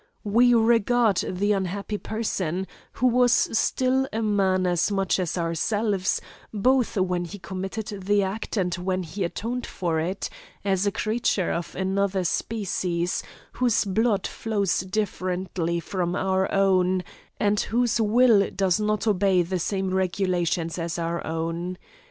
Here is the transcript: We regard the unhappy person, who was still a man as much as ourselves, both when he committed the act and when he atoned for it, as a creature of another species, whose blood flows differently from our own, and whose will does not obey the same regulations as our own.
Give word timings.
We 0.23 0.55
regard 0.55 1.17
the 1.17 1.51
unhappy 1.51 1.99
person, 1.99 2.65
who 2.93 3.05
was 3.05 3.31
still 3.31 4.07
a 4.11 4.23
man 4.23 4.65
as 4.65 4.89
much 4.91 5.19
as 5.19 5.37
ourselves, 5.37 6.19
both 6.51 6.97
when 6.97 7.25
he 7.25 7.37
committed 7.37 8.05
the 8.07 8.23
act 8.23 8.57
and 8.57 8.73
when 8.73 9.03
he 9.03 9.23
atoned 9.23 9.67
for 9.67 9.99
it, 9.99 10.27
as 10.65 10.87
a 10.87 10.91
creature 10.91 11.51
of 11.51 11.75
another 11.75 12.23
species, 12.23 13.21
whose 13.51 13.85
blood 13.85 14.25
flows 14.25 14.79
differently 14.79 15.79
from 15.79 16.15
our 16.15 16.51
own, 16.51 17.03
and 17.39 17.59
whose 17.59 18.01
will 18.01 18.49
does 18.49 18.79
not 18.79 19.05
obey 19.05 19.43
the 19.43 19.59
same 19.59 19.93
regulations 19.93 20.79
as 20.79 20.97
our 20.97 21.23
own. 21.27 21.77